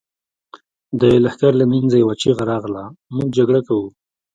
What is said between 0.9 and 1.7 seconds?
د لښکر له